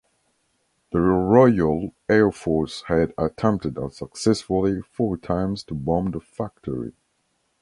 [0.91, 6.93] The Royal Air Force had attempted unsuccessfully four times to bomb the factory.